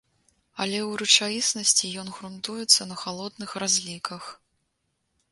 [0.63, 4.23] Але ў рэчаіснасці ён грунтуецца на халодных разліках.